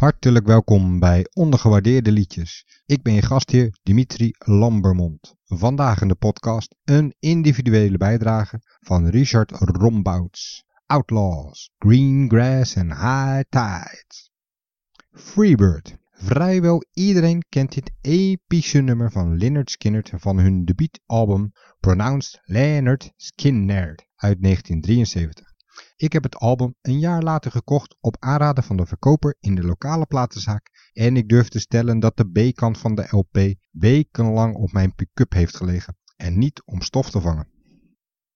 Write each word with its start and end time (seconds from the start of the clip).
Hartelijk 0.00 0.46
welkom 0.46 0.98
bij 0.98 1.26
Ondergewaardeerde 1.32 2.12
Liedjes. 2.12 2.82
Ik 2.86 3.02
ben 3.02 3.12
je 3.12 3.22
gastheer 3.22 3.78
Dimitri 3.82 4.30
Lambermond. 4.38 5.34
Vandaag 5.44 6.00
in 6.00 6.08
de 6.08 6.14
podcast 6.14 6.74
een 6.84 7.14
individuele 7.18 7.96
bijdrage 7.96 8.60
van 8.80 9.06
Richard 9.06 9.50
Rombouts. 9.50 10.64
Outlaws, 10.86 11.70
Green 11.78 12.30
Grass 12.30 12.74
en 12.74 12.86
High 12.86 13.42
Tides. 13.48 14.30
Freebird. 15.10 15.96
Vrijwel 16.10 16.84
iedereen 16.92 17.44
kent 17.48 17.72
dit 17.74 17.90
epische 18.00 18.80
nummer 18.80 19.10
van 19.10 19.36
Lynyrd 19.36 19.70
Skynyrd 19.70 20.10
van 20.14 20.38
hun 20.38 20.64
debuutalbum 20.64 21.52
Pronounced 21.80 22.40
Leonard 22.44 23.12
Skinner 23.16 24.06
uit 24.16 24.42
1973. 24.42 25.49
Ik 26.00 26.12
heb 26.12 26.22
het 26.22 26.36
album 26.36 26.74
een 26.80 26.98
jaar 26.98 27.22
later 27.22 27.50
gekocht 27.50 27.96
op 28.00 28.16
aanraden 28.18 28.64
van 28.64 28.76
de 28.76 28.86
verkoper 28.86 29.36
in 29.40 29.54
de 29.54 29.62
lokale 29.62 30.06
platenzaak 30.06 30.90
en 30.92 31.16
ik 31.16 31.28
durf 31.28 31.48
te 31.48 31.58
stellen 31.58 32.00
dat 32.00 32.16
de 32.16 32.50
B-kant 32.50 32.78
van 32.78 32.94
de 32.94 33.06
LP 33.10 33.54
wekenlang 33.70 34.54
op 34.54 34.72
mijn 34.72 34.94
pick-up 34.94 35.32
heeft 35.32 35.56
gelegen 35.56 35.96
en 36.16 36.38
niet 36.38 36.62
om 36.64 36.82
stof 36.82 37.10
te 37.10 37.20
vangen. 37.20 37.48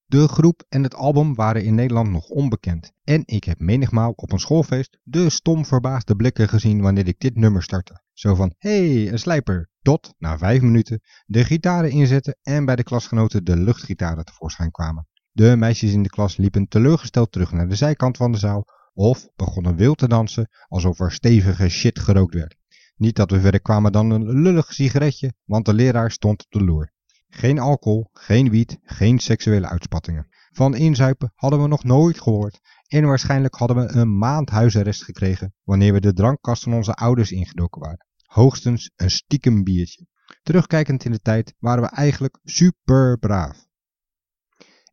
De 0.05 0.27
groep 0.27 0.63
en 0.69 0.83
het 0.83 0.95
album 0.95 1.35
waren 1.35 1.63
in 1.63 1.75
Nederland 1.75 2.09
nog 2.09 2.27
onbekend 2.29 2.91
en 3.03 3.21
ik 3.25 3.43
heb 3.43 3.59
menigmaal 3.59 4.11
op 4.11 4.31
een 4.31 4.39
schoolfeest 4.39 4.99
de 5.03 5.29
stom 5.29 5.65
verbaasde 5.65 6.15
blikken 6.15 6.49
gezien 6.49 6.81
wanneer 6.81 7.07
ik 7.07 7.19
dit 7.19 7.35
nummer 7.35 7.63
startte. 7.63 8.01
Zo 8.13 8.35
van, 8.35 8.53
hey, 8.57 9.11
een 9.11 9.19
slijper, 9.19 9.69
tot, 9.81 10.13
na 10.17 10.37
vijf 10.37 10.61
minuten, 10.61 11.01
de 11.25 11.43
gitaren 11.43 11.91
inzetten 11.91 12.37
en 12.41 12.65
bij 12.65 12.75
de 12.75 12.83
klasgenoten 12.83 13.43
de 13.43 13.57
luchtgitaren 13.57 14.25
tevoorschijn 14.25 14.71
kwamen. 14.71 15.07
De 15.35 15.55
meisjes 15.55 15.91
in 15.91 16.03
de 16.03 16.09
klas 16.09 16.37
liepen 16.37 16.67
teleurgesteld 16.67 17.31
terug 17.31 17.51
naar 17.51 17.67
de 17.67 17.75
zijkant 17.75 18.17
van 18.17 18.31
de 18.31 18.37
zaal 18.37 18.65
of 18.93 19.27
begonnen 19.35 19.75
wild 19.75 19.97
te 19.97 20.07
dansen 20.07 20.49
alsof 20.67 20.99
er 20.99 21.11
stevige 21.11 21.69
shit 21.69 21.99
gerookt 21.99 22.33
werd. 22.33 22.55
Niet 22.95 23.15
dat 23.15 23.31
we 23.31 23.39
verder 23.39 23.61
kwamen 23.61 23.91
dan 23.91 24.09
een 24.09 24.41
lullig 24.41 24.73
sigaretje, 24.73 25.33
want 25.45 25.65
de 25.65 25.73
leraar 25.73 26.11
stond 26.11 26.43
op 26.45 26.51
de 26.51 26.63
loer. 26.63 26.91
Geen 27.29 27.59
alcohol, 27.59 28.09
geen 28.13 28.49
wiet, 28.49 28.79
geen 28.83 29.19
seksuele 29.19 29.67
uitspattingen. 29.67 30.27
Van 30.51 30.75
inzuipen 30.75 31.31
hadden 31.35 31.61
we 31.61 31.67
nog 31.67 31.83
nooit 31.83 32.21
gehoord 32.21 32.59
en 32.87 33.05
waarschijnlijk 33.05 33.55
hadden 33.55 33.77
we 33.77 33.91
een 33.91 34.17
maand 34.17 34.49
huisarrest 34.49 35.03
gekregen 35.03 35.53
wanneer 35.63 35.93
we 35.93 35.99
de 36.01 36.13
drankkast 36.13 36.63
van 36.63 36.73
onze 36.73 36.93
ouders 36.93 37.31
ingedoken 37.31 37.81
waren. 37.81 38.05
Hoogstens 38.25 38.91
een 38.95 39.11
stiekem 39.11 39.63
biertje. 39.63 40.07
Terugkijkend 40.43 41.05
in 41.05 41.11
de 41.11 41.21
tijd 41.21 41.53
waren 41.59 41.83
we 41.83 41.89
eigenlijk 41.89 42.39
super 42.43 43.17
braaf. 43.17 43.64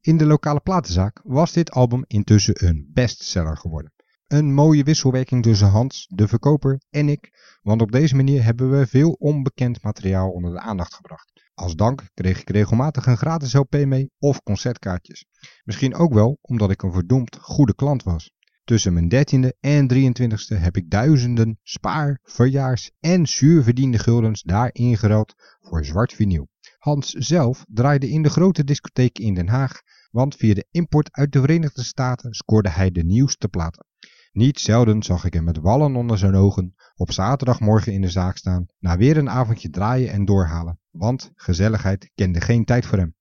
In 0.05 0.17
de 0.17 0.27
lokale 0.27 0.61
platenzaak 0.61 1.21
was 1.25 1.53
dit 1.53 1.71
album 1.71 2.05
intussen 2.07 2.67
een 2.67 2.91
bestseller 2.93 3.57
geworden. 3.57 3.93
Een 4.27 4.55
mooie 4.55 4.83
wisselwerking 4.83 5.43
tussen 5.43 5.69
Hans, 5.69 6.07
de 6.09 6.29
verkoper 6.29 6.81
en 6.91 7.09
ik, 7.09 7.31
want 7.63 7.83
op 7.83 7.93
deze 7.93 8.17
manier 8.17 8.45
hebben 8.45 8.71
we 8.71 8.87
veel 8.87 9.13
onbekend 9.13 9.83
materiaal 9.83 10.31
onder 10.31 10.53
de 10.53 10.61
aandacht 10.61 10.95
gebracht. 10.95 11.33
Als 11.55 11.77
dank 11.77 12.09
kreeg 12.15 12.41
ik 12.41 12.51
regelmatig 12.51 13.07
een 13.07 13.17
gratis 13.17 13.53
LP 13.53 13.85
mee 13.85 14.11
of 14.19 14.43
concertkaartjes. 14.43 15.25
Misschien 15.65 15.95
ook 15.95 16.15
wel 16.15 16.39
omdat 16.41 16.71
ik 16.71 16.83
een 16.83 16.93
verdomd 16.93 17.37
goede 17.41 17.75
klant 17.75 18.03
was. 18.03 18.33
Tussen 18.65 18.93
mijn 18.93 19.11
13e 19.15 19.59
en 19.61 19.93
23e 19.93 20.61
heb 20.61 20.77
ik 20.77 20.91
duizenden 20.91 21.59
spaar, 21.63 22.19
verjaars 22.23 22.91
en 23.01 23.27
zuurverdiende 23.27 23.99
guldens 23.99 24.43
daarin 24.43 24.97
geruild 24.97 25.35
voor 25.61 25.85
zwart 25.85 26.13
vinyl. 26.13 26.49
Hans 26.83 27.11
zelf 27.11 27.65
draaide 27.69 28.11
in 28.11 28.23
de 28.23 28.31
grote 28.31 28.65
discotheken 28.65 29.25
in 29.25 29.35
Den 29.35 29.49
Haag, 29.49 29.83
want 30.11 30.35
via 30.35 30.55
de 30.55 30.67
import 30.71 31.13
uit 31.13 31.33
de 31.33 31.41
Verenigde 31.41 31.83
Staten 31.83 32.35
scoorde 32.35 32.69
hij 32.69 32.91
de 32.91 33.05
nieuwste 33.05 33.49
platen. 33.49 33.87
Niet 34.33 34.61
zelden 34.61 35.03
zag 35.03 35.25
ik 35.25 35.33
hem 35.33 35.45
met 35.45 35.59
wallen 35.59 35.97
onder 35.97 36.19
zijn 36.19 36.35
ogen 36.35 36.75
op 36.95 37.13
zaterdagmorgen 37.13 37.93
in 37.93 38.01
de 38.01 38.11
zaak 38.11 38.37
staan, 38.37 38.67
na 38.79 38.97
weer 38.97 39.17
een 39.17 39.31
avondje 39.31 39.71
draaien 39.71 40.11
en 40.11 40.25
doorhalen, 40.25 40.79
want 40.91 41.31
gezelligheid 41.35 42.11
kende 42.15 42.41
geen 42.41 42.65
tijd 42.65 42.87
voor 42.87 42.99
hem. 42.99 43.15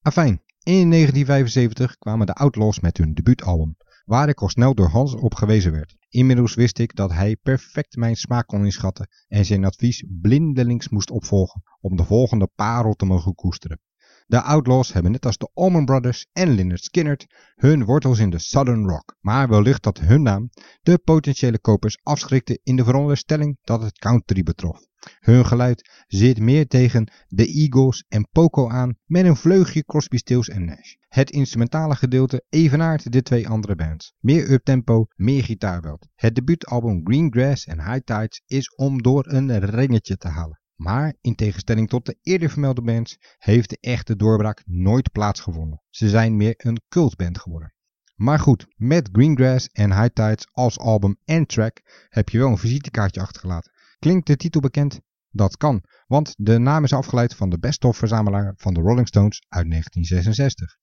Afijn, 0.00 0.42
in 0.62 0.90
1975 0.90 1.96
kwamen 1.98 2.26
de 2.26 2.34
Outlaws 2.34 2.80
met 2.80 2.96
hun 2.96 3.14
debuutalbum, 3.14 3.76
waar 4.04 4.28
ik 4.28 4.40
al 4.40 4.48
snel 4.48 4.74
door 4.74 4.88
Hans 4.88 5.14
op 5.14 5.34
gewezen 5.34 5.72
werd. 5.72 5.96
Inmiddels 6.08 6.54
wist 6.54 6.78
ik 6.78 6.94
dat 6.94 7.12
hij 7.12 7.36
perfect 7.36 7.96
mijn 7.96 8.16
smaak 8.16 8.46
kon 8.46 8.64
inschatten 8.64 9.08
en 9.28 9.44
zijn 9.44 9.64
advies 9.64 10.04
blindelings 10.20 10.88
moest 10.88 11.10
opvolgen 11.10 11.62
om 11.80 11.96
de 11.96 12.04
volgende 12.04 12.48
parel 12.54 12.94
te 12.94 13.04
mogen 13.04 13.34
koesteren. 13.34 13.80
De 14.26 14.40
Outlaws 14.40 14.92
hebben 14.92 15.12
net 15.12 15.26
als 15.26 15.36
de 15.36 15.50
Allman 15.54 15.84
Brothers 15.84 16.26
en 16.32 16.50
Lynyrd 16.50 16.84
Skynyrd 16.84 17.26
hun 17.54 17.84
wortels 17.84 18.18
in 18.18 18.30
de 18.30 18.38
Southern 18.38 18.88
Rock, 18.88 19.16
maar 19.20 19.48
wellicht 19.48 19.82
dat 19.82 19.98
hun 19.98 20.22
naam 20.22 20.50
de 20.82 20.98
potentiële 20.98 21.58
kopers 21.58 21.98
afschrikte 22.02 22.60
in 22.62 22.76
de 22.76 22.84
veronderstelling 22.84 23.58
dat 23.62 23.82
het 23.82 23.98
country 23.98 24.42
betrof. 24.42 24.86
Hun 25.20 25.46
geluid 25.46 26.04
zit 26.06 26.38
meer 26.38 26.66
tegen 26.66 27.12
de 27.28 27.46
Eagles 27.46 28.04
en 28.08 28.28
Poco 28.32 28.68
aan 28.68 28.96
met 29.04 29.24
een 29.24 29.36
vleugje 29.36 29.84
Crosby, 29.84 30.16
Stills 30.16 30.48
en 30.48 30.64
Nash. 30.64 30.94
Het 31.08 31.30
instrumentale 31.30 31.96
gedeelte 31.96 32.44
evenaart 32.48 33.12
de 33.12 33.22
twee 33.22 33.48
andere 33.48 33.74
bands. 33.74 34.14
Meer 34.20 34.50
uptempo, 34.50 35.06
meer 35.14 35.44
gitaarbeeld. 35.44 36.06
Het 36.14 36.34
debuutalbum 36.34 37.00
Green 37.04 37.32
Grass 37.32 37.66
en 37.66 37.84
High 37.84 38.04
Tides 38.04 38.42
is 38.46 38.74
om 38.74 39.02
door 39.02 39.24
een 39.26 39.58
ringetje 39.58 40.16
te 40.16 40.28
halen. 40.28 40.62
Maar 40.74 41.14
in 41.20 41.34
tegenstelling 41.34 41.88
tot 41.88 42.06
de 42.06 42.18
eerder 42.22 42.50
vermelde 42.50 42.82
bands 42.82 43.18
heeft 43.38 43.70
de 43.70 43.78
echte 43.80 44.16
doorbraak 44.16 44.62
nooit 44.66 45.12
plaatsgevonden. 45.12 45.82
Ze 45.90 46.08
zijn 46.08 46.36
meer 46.36 46.54
een 46.56 46.80
cultband 46.88 47.38
geworden. 47.38 47.74
Maar 48.14 48.38
goed, 48.38 48.66
met 48.76 49.08
Greengrass 49.12 49.68
en 49.72 49.92
High 49.92 50.12
Tides 50.12 50.48
als 50.52 50.78
album 50.78 51.16
en 51.24 51.46
track 51.46 51.80
heb 52.08 52.28
je 52.28 52.38
wel 52.38 52.48
een 52.48 52.58
visitekaartje 52.58 53.20
achtergelaten. 53.20 53.72
Klinkt 53.98 54.26
de 54.26 54.36
titel 54.36 54.60
bekend? 54.60 55.00
Dat 55.30 55.56
kan, 55.56 55.84
want 56.06 56.34
de 56.36 56.58
naam 56.58 56.84
is 56.84 56.92
afgeleid 56.92 57.34
van 57.34 57.50
de 57.50 57.58
best-of 57.58 57.96
verzamelaar 57.96 58.54
van 58.56 58.74
de 58.74 58.80
Rolling 58.80 59.08
Stones 59.08 59.44
uit 59.48 59.70
1966. 59.70 60.76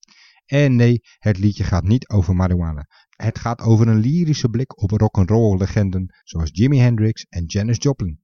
En 0.46 0.76
nee, 0.76 1.00
het 1.18 1.38
liedje 1.38 1.64
gaat 1.64 1.84
niet 1.84 2.08
over 2.08 2.34
marijuana. 2.34 2.86
Het 3.10 3.38
gaat 3.38 3.60
over 3.60 3.88
een 3.88 3.98
lyrische 3.98 4.48
blik 4.48 4.82
op 4.82 4.90
rock'n'roll 4.90 5.58
legenden 5.58 6.14
zoals 6.22 6.50
Jimi 6.52 6.78
Hendrix 6.78 7.26
en 7.28 7.44
Janis 7.44 7.76
Joplin. 7.78 8.21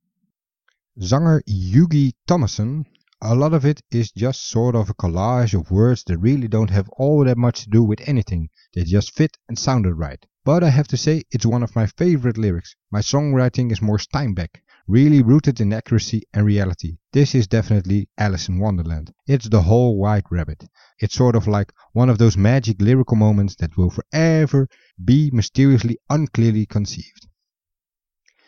Zanger 1.01 1.43
Yugi 1.47 2.13
Thomason, 2.27 2.85
a 3.23 3.33
lot 3.33 3.55
of 3.55 3.65
it 3.65 3.81
is 3.89 4.11
just 4.11 4.49
sort 4.49 4.75
of 4.75 4.91
a 4.91 4.95
collage 4.95 5.55
of 5.55 5.71
words 5.71 6.03
that 6.09 6.19
really 6.19 6.49
don't 6.49 6.71
have 6.71 6.89
all 6.99 7.25
that 7.25 7.39
much 7.39 7.63
to 7.63 7.71
do 7.71 7.85
with 7.85 8.01
anything. 8.09 8.49
They 8.75 8.83
just 8.83 9.15
fit 9.15 9.39
and 9.49 9.57
sounded 9.57 9.95
right. 9.95 10.19
But 10.45 10.65
I 10.65 10.71
have 10.71 10.89
to 10.89 10.97
say 10.97 11.23
it's 11.31 11.47
one 11.47 11.63
of 11.63 11.77
my 11.77 11.87
favorite 11.87 12.37
lyrics. 12.37 12.75
My 12.91 12.99
songwriting 12.99 13.71
is 13.71 13.81
more 13.81 13.99
Steinbeck, 13.99 14.61
really 14.89 15.23
rooted 15.23 15.61
in 15.61 15.73
accuracy 15.73 16.25
and 16.35 16.45
reality. 16.45 16.97
This 17.13 17.33
is 17.33 17.47
definitely 17.47 18.09
Alice 18.19 18.49
in 18.49 18.59
Wonderland. 18.59 19.15
It's 19.29 19.49
the 19.49 19.63
whole 19.63 19.99
white 19.99 20.27
rabbit. 20.33 20.65
It's 20.99 21.15
sort 21.15 21.37
of 21.37 21.47
like 21.47 21.73
one 21.93 22.11
of 22.11 22.19
those 22.19 22.37
magic 22.37 22.83
lyrical 22.83 23.17
moments 23.17 23.55
that 23.61 23.77
will 23.77 23.91
forever 23.91 24.67
be 25.05 25.31
mysteriously 25.33 25.99
unclearly 26.11 26.67
conceived. 26.67 27.29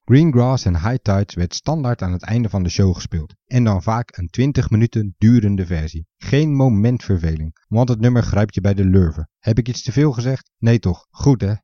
Greengrass 0.04 0.64
en 0.64 0.76
High 0.76 1.02
Tides 1.02 1.34
werd 1.34 1.54
standaard 1.54 2.02
aan 2.02 2.12
het 2.12 2.22
einde 2.22 2.48
van 2.48 2.62
de 2.62 2.68
show 2.68 2.94
gespeeld. 2.94 3.34
En 3.46 3.64
dan 3.64 3.82
vaak 3.82 4.16
een 4.16 4.28
20 4.28 4.70
minuten 4.70 5.14
durende 5.18 5.66
versie. 5.66 6.06
Geen 6.16 6.54
momentverveling, 6.54 7.64
want 7.68 7.88
het 7.88 8.00
nummer 8.00 8.22
grijpt 8.22 8.54
je 8.54 8.60
bij 8.60 8.74
de 8.74 8.84
lurven. 8.84 9.30
Heb 9.38 9.58
ik 9.58 9.68
iets 9.68 9.82
te 9.82 9.92
veel 9.92 10.12
gezegd? 10.12 10.50
Nee 10.58 10.78
toch, 10.78 11.06
goed 11.10 11.40
hè? 11.40 11.54